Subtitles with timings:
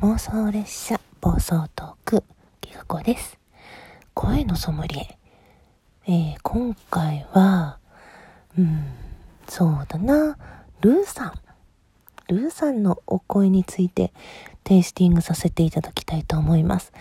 [0.00, 2.24] 妄想列車暴走トーク
[2.60, 3.36] ギガ子です。
[4.14, 5.18] 声のソムリエ、
[6.06, 7.78] えー、今回は
[8.56, 8.84] うん
[9.48, 10.38] そうだな。
[10.82, 11.32] ルーさん。
[12.28, 14.12] ルーさんのお声について
[14.62, 16.92] テイスティングさせていただきたいと思います。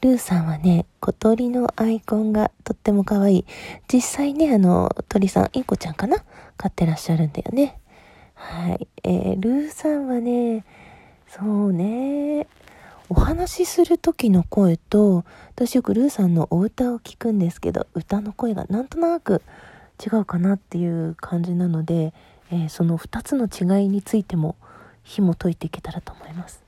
[0.00, 3.44] ルーさんはね小鳥のアイコンがとっても可愛い。
[3.92, 6.18] 実際ねあの鳥さんインコちゃんかな？
[6.56, 7.80] 飼ってらっしゃるんだよね。
[8.34, 10.64] はい、えー、ルーさんはね
[11.36, 12.46] そうね。
[13.08, 19.42] お話しする時の声と、私よくルーさんのお歌を聞くんですけど、歌の声がなんとなく
[20.00, 22.14] 違うかなっていう感じなので、
[22.52, 24.54] えー、その2つの違いについても
[25.02, 26.62] 紐解いていけたらと思います。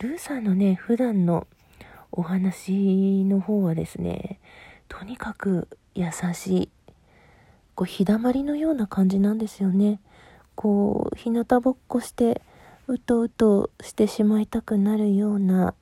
[0.00, 1.46] ルーさんのね、普段の
[2.10, 4.40] お話の方はですね、
[4.88, 6.68] とにかく優しい、
[7.76, 10.00] こう、日だまりのような感じなんですよね。
[10.56, 12.42] こう、日向ぼっこして、
[12.86, 15.74] うとうとしてしまいたくなるような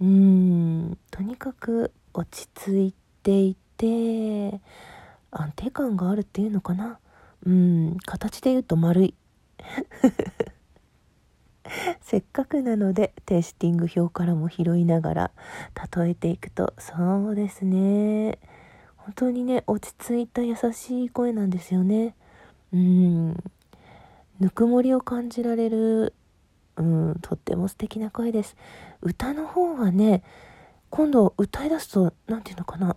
[0.00, 4.60] うーんとにかく落ち着いていて
[5.30, 6.98] 安定感があるっていうのかな。
[7.46, 9.14] うん形で言うと丸い。
[12.00, 15.30] せっかくなのでテイスティング表からも拾いながら
[15.94, 18.38] 例えていくとそうですね。
[18.96, 22.14] 本当にね落ち着いた優しい声なんですよね。
[22.72, 23.36] うん。
[24.40, 26.14] ぬくもりを感じられる、
[26.76, 28.56] うん、とっても素敵な声です。
[29.02, 30.22] 歌の方はね、
[30.88, 32.96] 今度歌い出すと、何て言うのかな、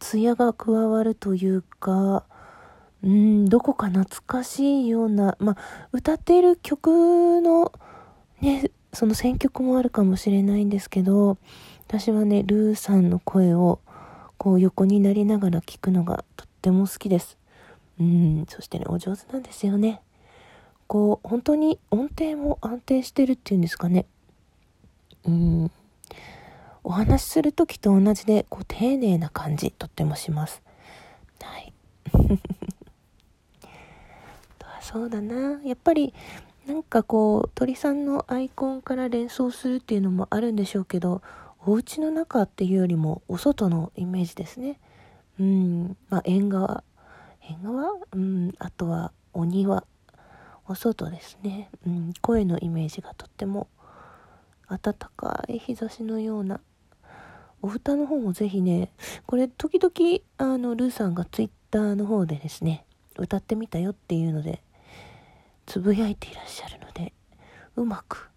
[0.00, 2.24] 艶が加わるというか、
[3.04, 7.72] うん、どこか懐かしいような、まあ、歌っている曲の、
[8.40, 11.38] ね、その選曲もあるかもしれないんですけど、
[11.86, 13.80] 私はね、ルーさんの声を、
[14.38, 17.38] こう横になりながら聞くのがとっても好きです。
[18.00, 20.02] うん、そしてね、お上手なんですよね。
[20.86, 24.06] こう本当に音程も安定してるっていうんですかね。
[25.24, 25.70] うん。
[26.82, 30.62] お話しする時と同じでこう丁寧な感じとってもします。
[31.42, 31.72] はい。
[34.82, 35.60] そうだな。
[35.64, 36.12] やっぱり
[36.66, 41.22] なんかこう鳥さんのアイコンから連想するっていうのもあるんでしょうけど
[41.64, 44.78] お家の中っていうよりもお外のイメージですね。
[45.40, 45.96] うん。
[46.10, 46.84] まあ縁側。
[47.40, 47.94] 縁側？
[48.12, 48.54] うん。
[48.58, 49.84] あとはお庭
[50.66, 53.68] お外ですね、うん、声のイメージがとっても
[54.68, 56.60] 暖かい日差しのような。
[57.62, 58.92] お歌の方もぜひね
[59.24, 62.84] これ時々あのルーさんがツイッターの方でですね
[63.16, 64.62] 歌ってみたよっていうので
[65.64, 67.14] つぶやいていらっしゃるので
[67.76, 68.28] うまく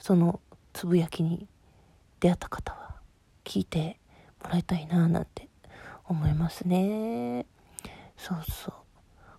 [0.00, 0.40] その
[0.72, 1.46] つぶやきに
[2.18, 2.96] 出会った方は
[3.44, 4.00] 聞いて
[4.42, 5.48] もらいたいななんて
[6.06, 7.46] 思いますね。
[8.16, 8.74] そうそう。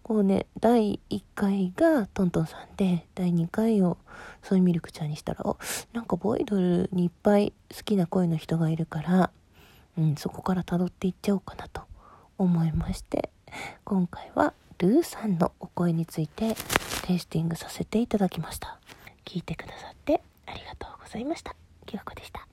[0.06, 3.98] こうね、第1回がトントンさんで、第2回を
[4.44, 5.58] ソイミルクちゃんにしたら、お、
[5.94, 9.32] なんかボイドルにいっぱい好きな声の人がいるから、
[9.98, 11.82] うん、そこから辿っていっちゃおうかなと
[12.38, 13.32] 思いまして、
[13.84, 16.56] 今回はルーさんのお声について
[17.08, 18.78] テイスティングさせていただきました。
[19.26, 21.56] 聞いてくださってありがとうございました。
[21.88, 22.48] きわこでした。